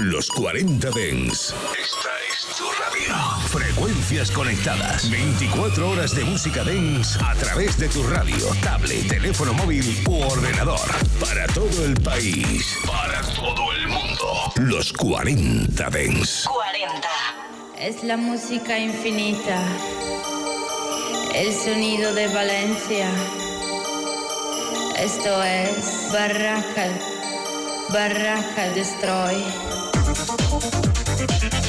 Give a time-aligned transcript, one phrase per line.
[0.00, 1.52] Los 40 Dens.
[1.76, 3.16] Esta es tu radio.
[3.48, 5.10] Frecuencias conectadas.
[5.10, 10.78] 24 horas de música Dens a través de tu radio, tablet, teléfono móvil u ordenador.
[11.18, 12.78] Para todo el país.
[12.86, 14.52] Para todo el mundo.
[14.56, 16.44] Los 40 Dens.
[16.44, 17.08] 40.
[17.80, 19.60] Es la música infinita.
[21.34, 23.10] El sonido de Valencia.
[24.96, 26.88] Esto es Barraca.
[27.90, 29.77] Barraca Destroy.
[30.08, 31.67] フフフフ。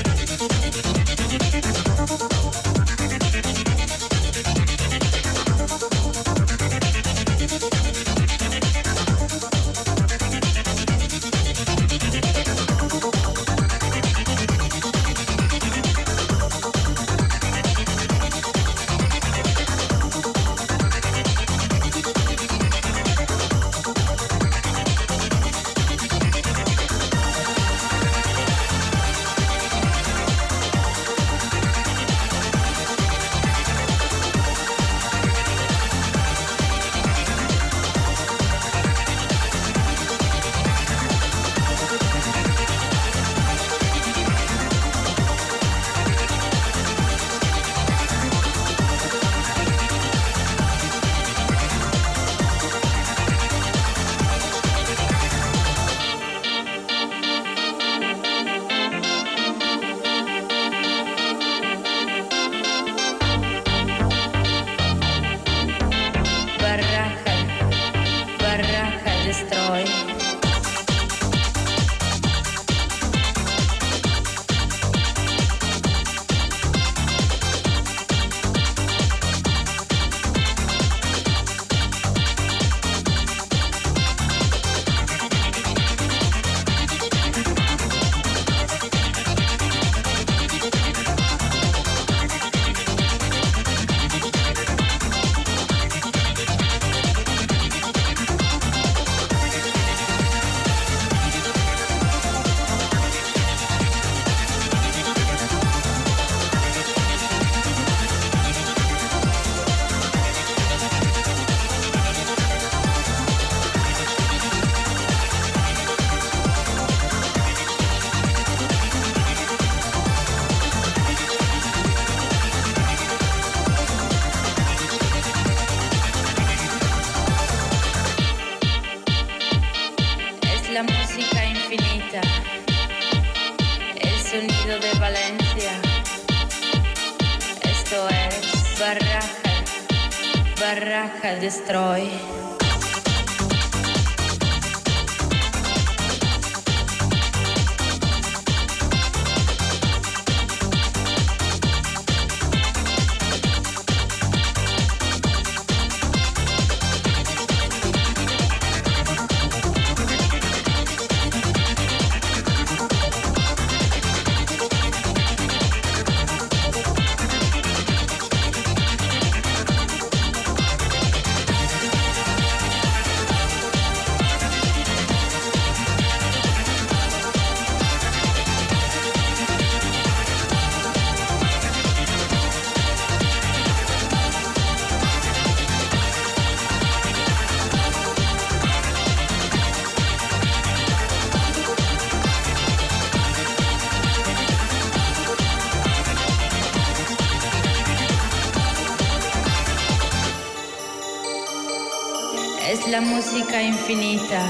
[203.61, 204.45] Infinita,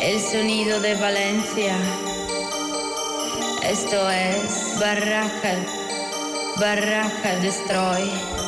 [0.00, 1.76] el sonido de Valencia.
[3.62, 5.58] Esto es Barraca,
[6.58, 8.41] Barraca Destroy.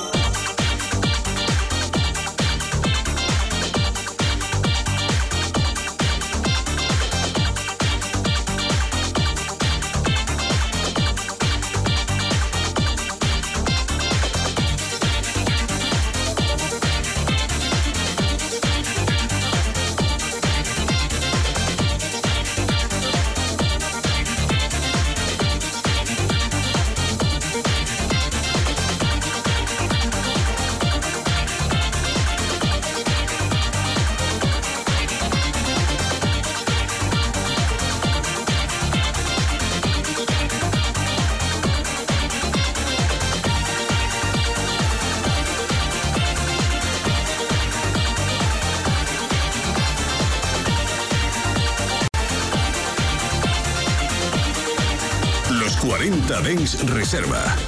[56.89, 57.64] Reserva.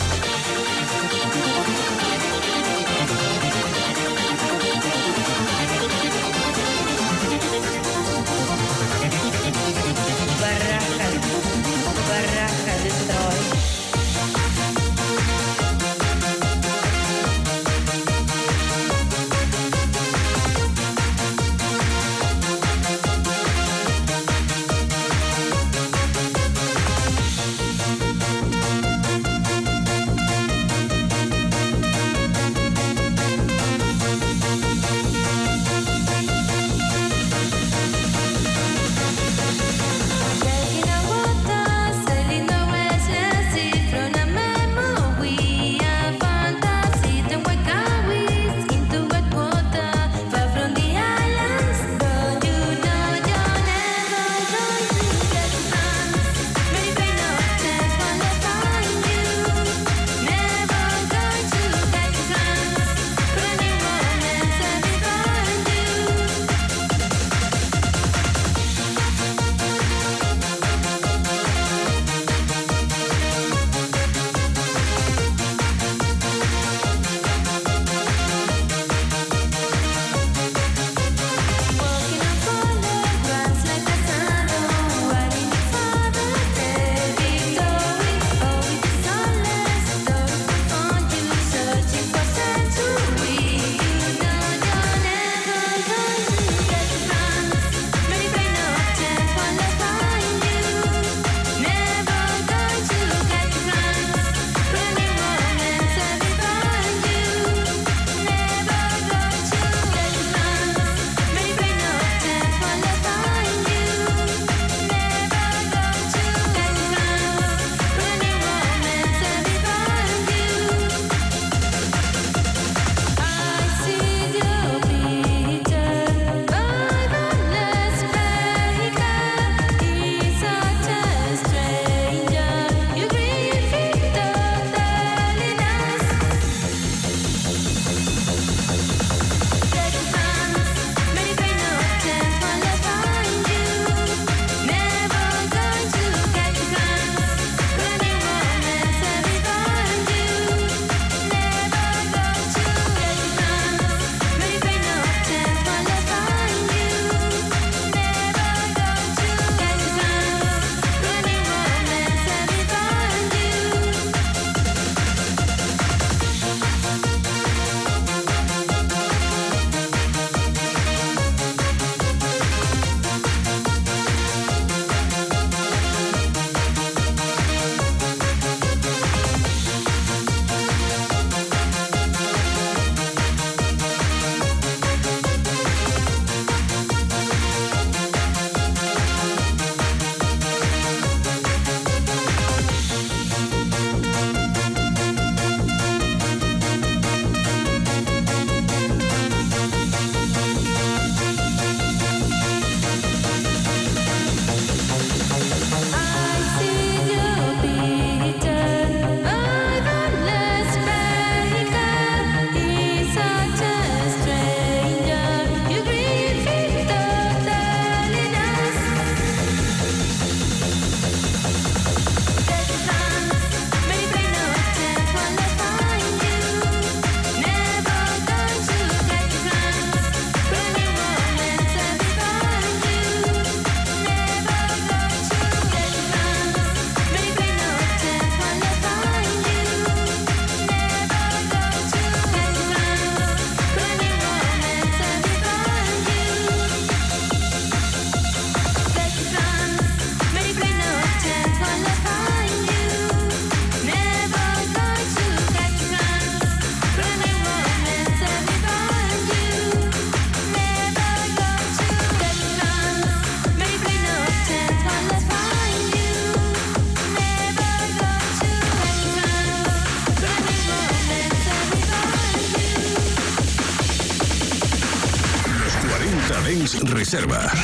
[277.16, 277.56] Reserva.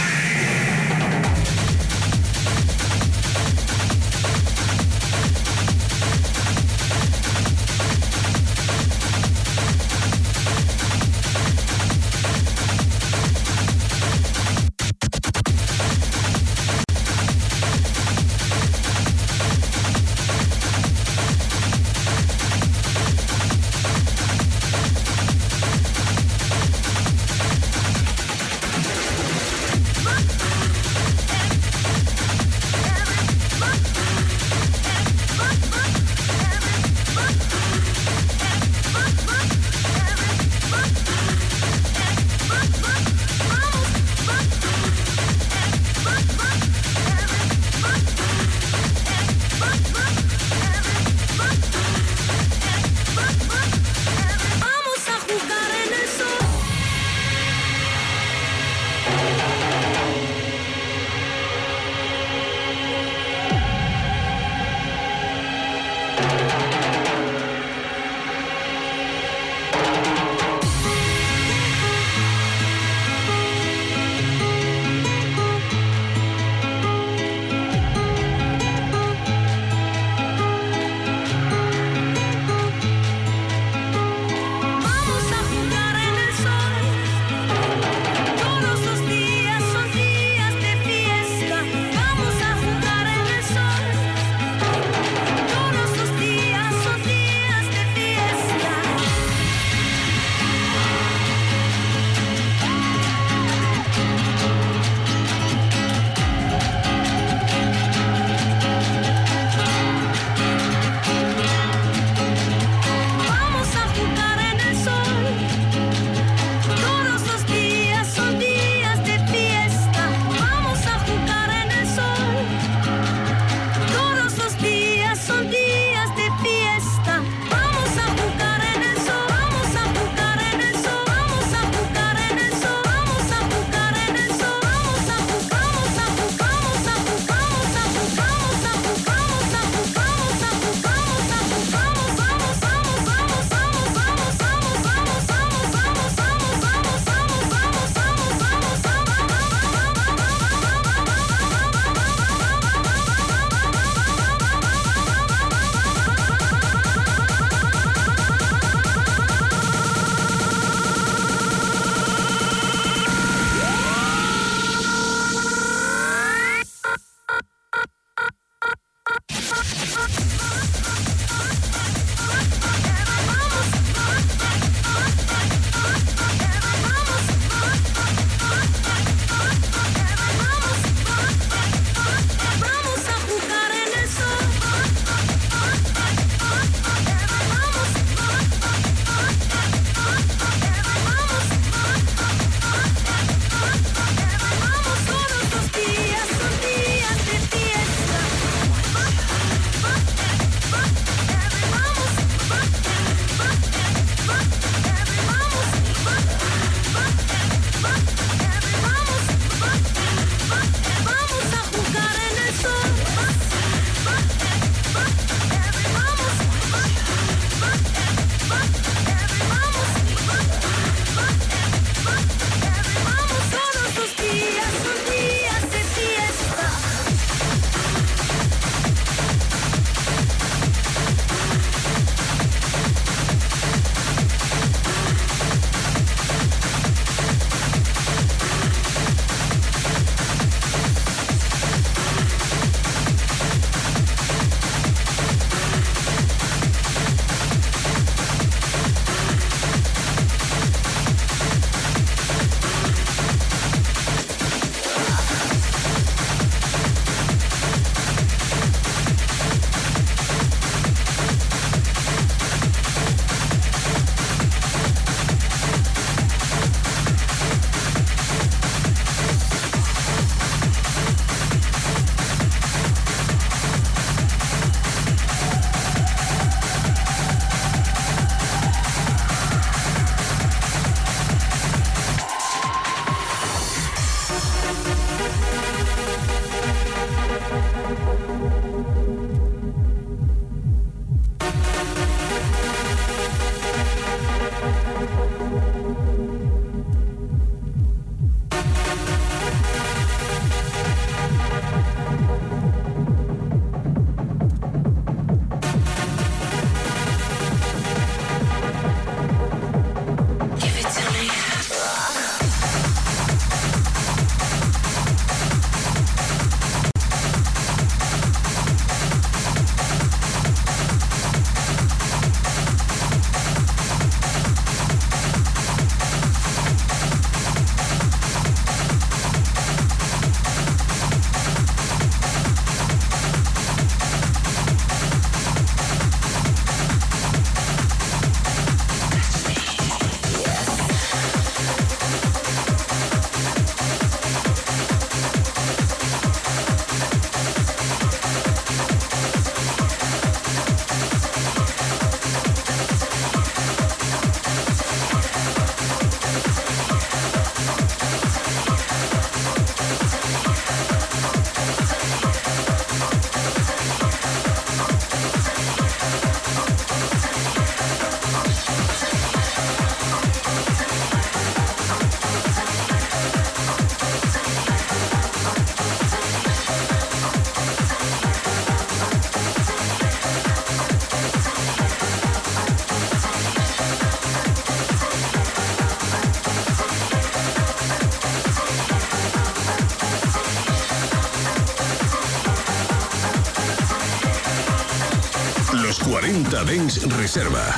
[396.64, 397.75] Dance Reserva.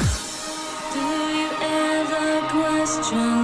[0.92, 3.43] Do you ever question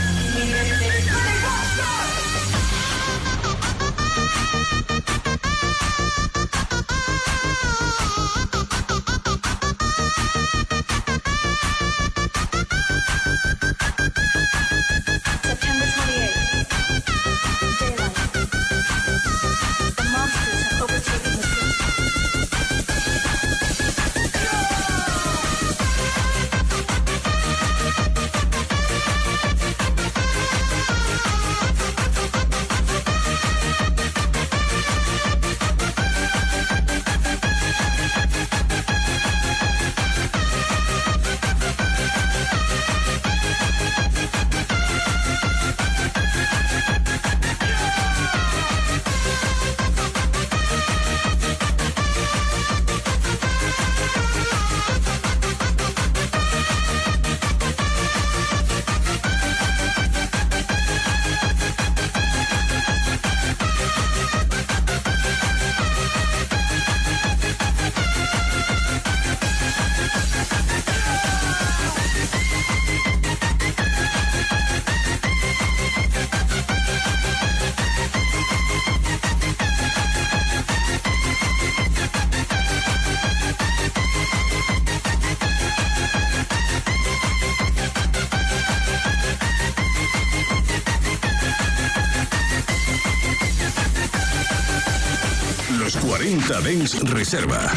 [96.51, 97.71] Delta Benz Reserva.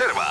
[0.00, 0.29] Reserva.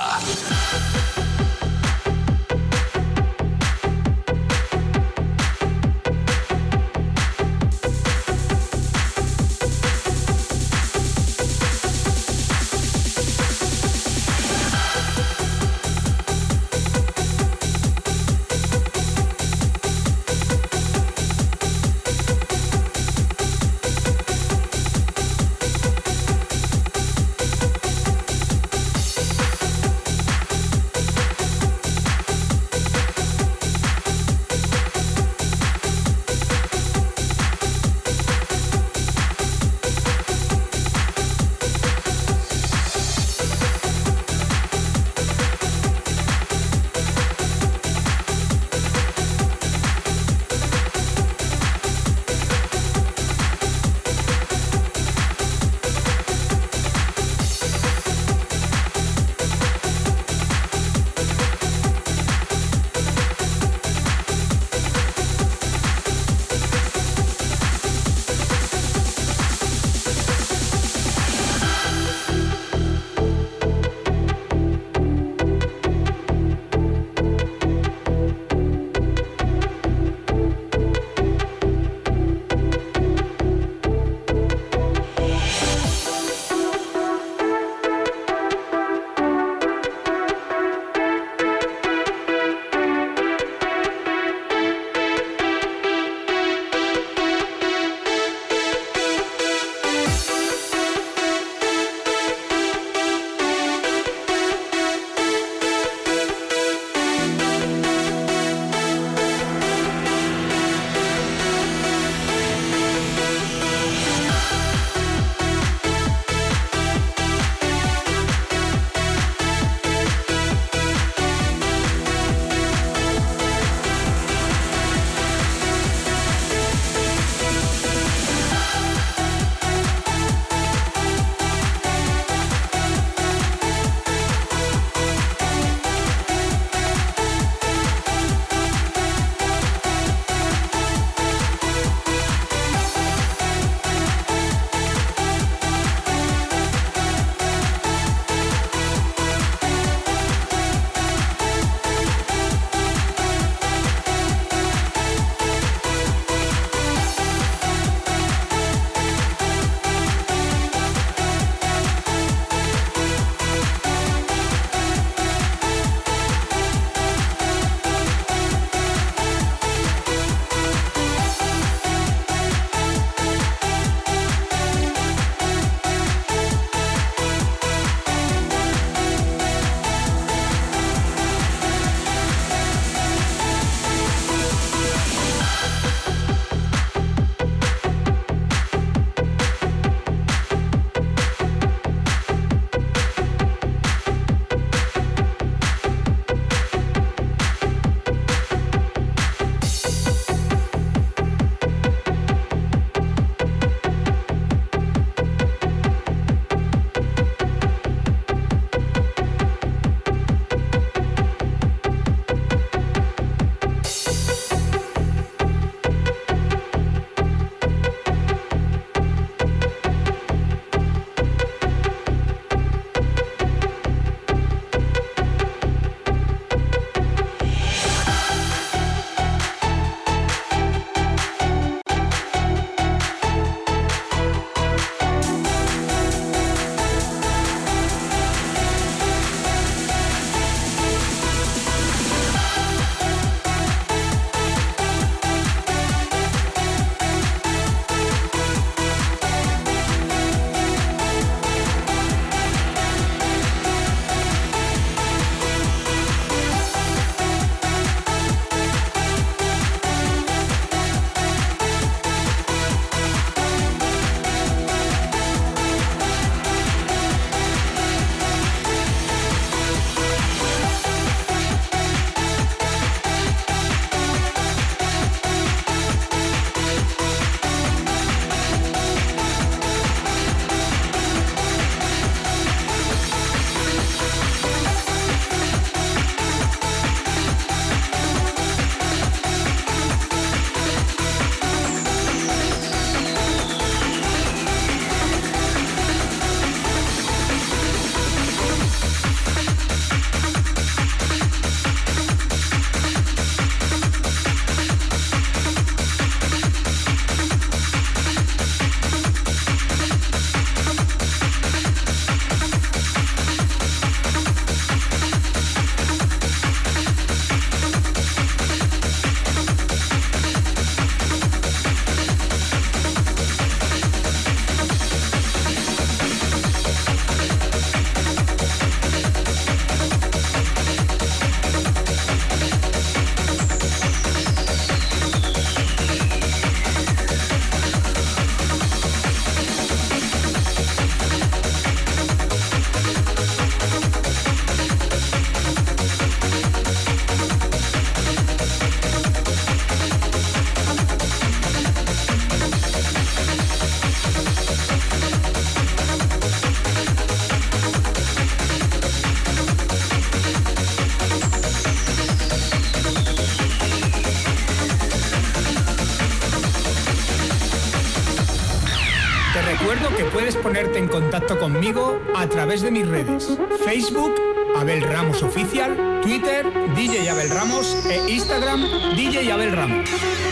[372.14, 373.28] A través de mis redes.
[373.64, 374.12] Facebook,
[374.56, 378.60] Abel Ramos Oficial, Twitter, DJ Abel Ramos e Instagram,
[378.96, 380.29] DJ Abel Ramos.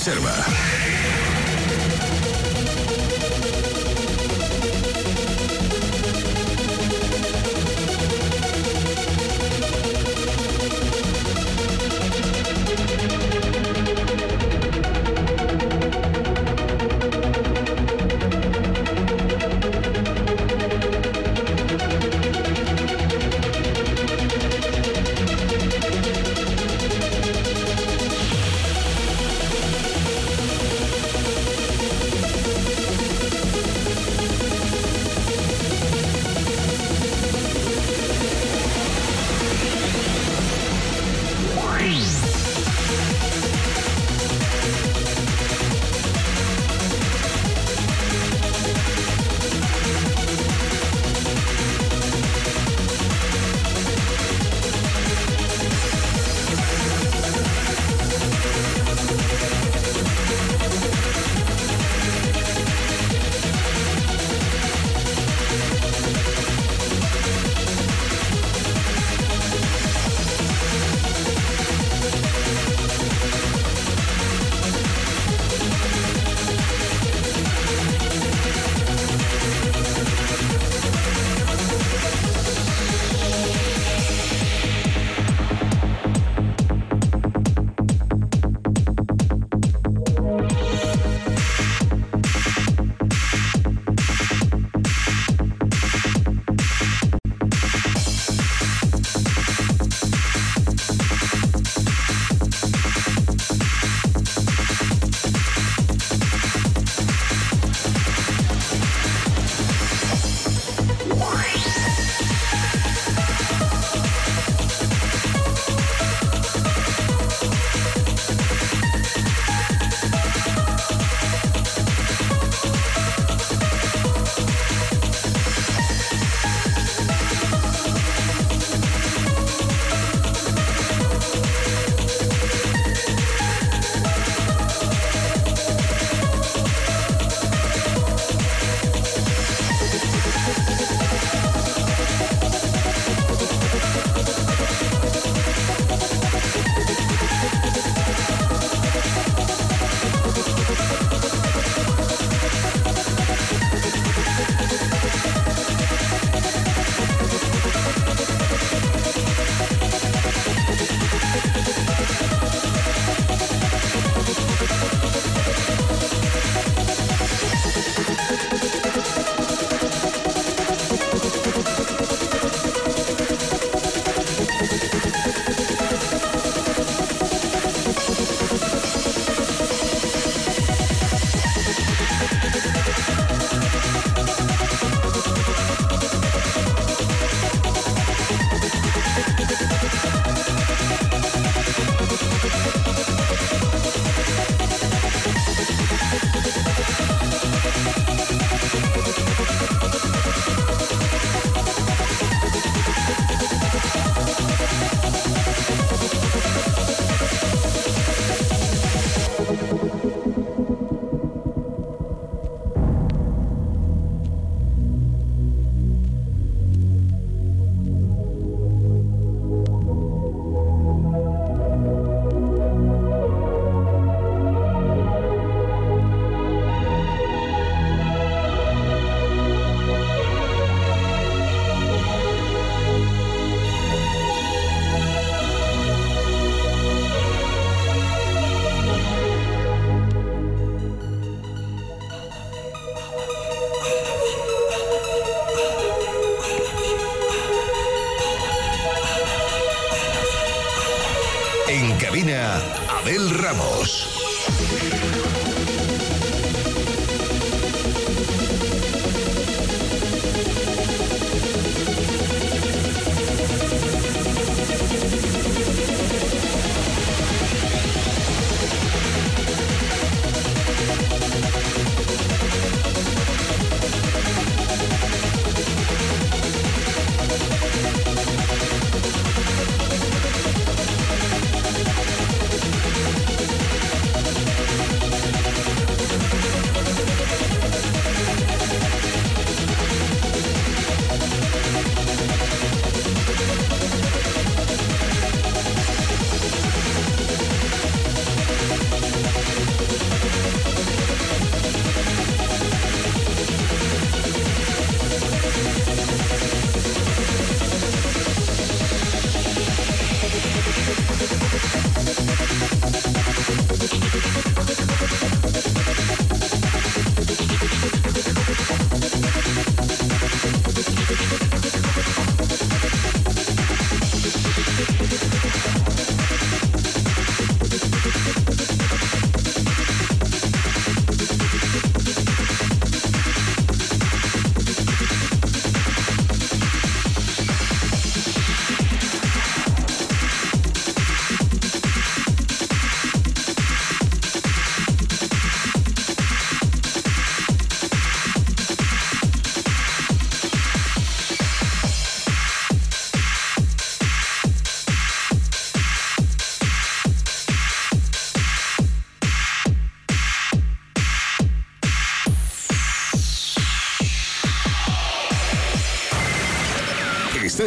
[0.00, 0.59] Reserva.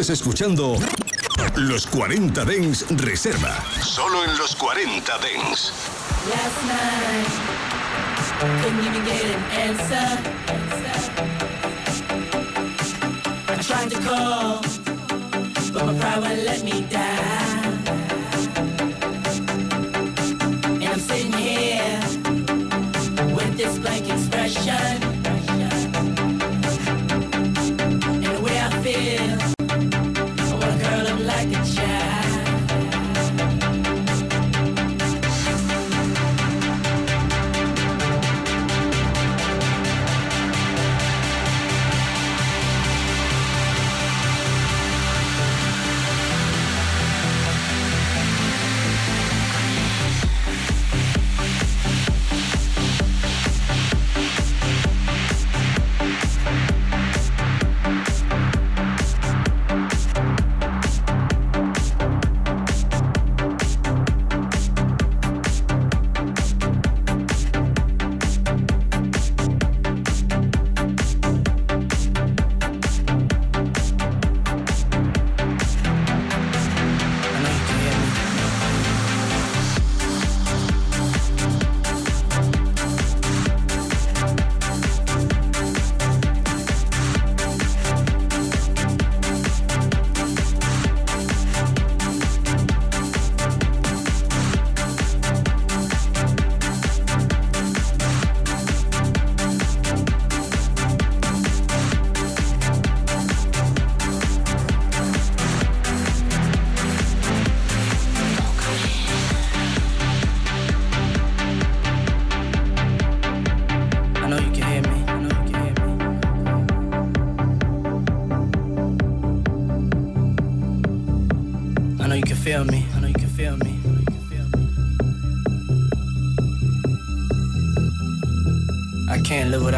[0.04, 0.76] Estés escuchando
[1.56, 3.64] Los 40 Dens Reserva.
[3.82, 5.72] Solo en los 40 Dens.
[6.28, 7.26] Last night,
[8.62, 10.20] couldn't even get an answer.
[13.48, 14.62] I tried to call,
[15.72, 17.80] but my pride won't let me down.
[20.82, 22.02] And I'm sitting here
[23.34, 25.13] with this blank expression.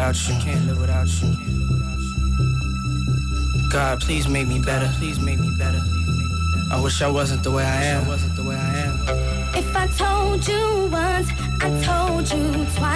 [0.06, 0.34] without you.
[0.44, 1.36] Can't live without you.
[3.70, 4.88] God, please make me better.
[4.98, 5.82] Please make me better.
[6.70, 8.06] I wish I wasn't the way I am.
[9.54, 11.28] If I told you once,
[11.60, 12.95] I told you twice.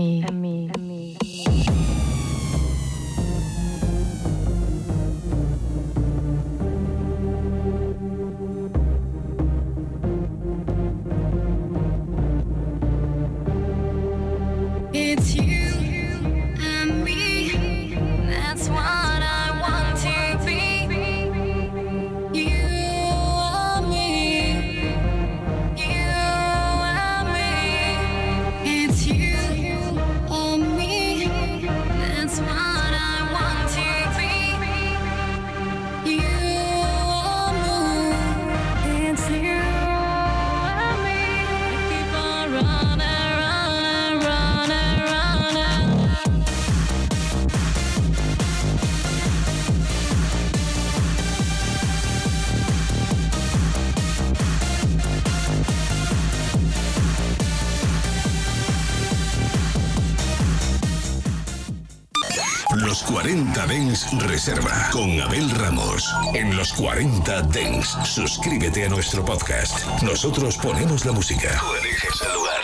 [64.43, 66.11] Reserva con Abel Ramos.
[66.33, 69.85] En los 40 Dens, suscríbete a nuestro podcast.
[70.01, 71.59] Nosotros ponemos la música.
[71.59, 72.59] Tú eliges el lugar.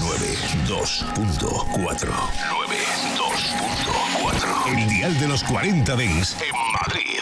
[0.00, 2.14] 92.4
[4.24, 7.15] 92.4 El dial de los 40 Dens en Madrid.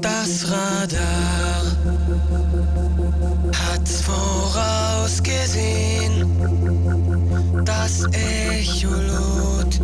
[0.00, 1.62] Das Radar
[3.52, 5.34] hat's vorausgesehen.
[7.66, 9.78] Das Echolot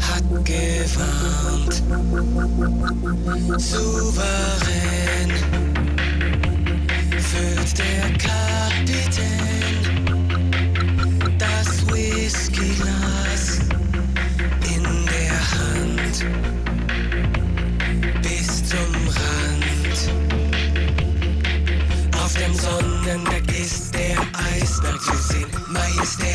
[0.00, 1.80] hat gewarnt.
[3.62, 5.30] Souverän
[7.20, 9.22] füllt der Kapitän
[11.38, 13.11] das Whiskyglas
[18.22, 20.10] bis zum Rand.
[22.22, 24.18] Auf dem Sonnenberg ist der
[24.54, 26.31] Eisberg zu sehen, Majestät.